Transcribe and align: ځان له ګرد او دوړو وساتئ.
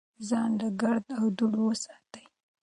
ځان 0.27 0.51
له 0.61 0.69
ګرد 0.81 1.05
او 1.19 1.25
دوړو 1.37 1.63
وساتئ. 1.67 2.25